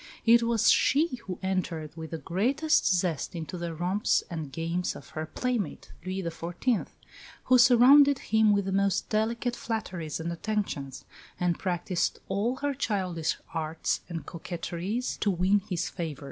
[0.25, 5.09] It was she who entered with the greatest zest into the romps and games of
[5.09, 6.87] her playmate, Louis XIV.,
[7.43, 11.05] who surrounded him with the most delicate flatteries and attentions,
[11.39, 16.19] and practised all her childish arts and coquetries to win his favour.